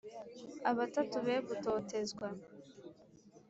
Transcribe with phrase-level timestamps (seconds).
[0.71, 2.27] Abatatu be gutotezwa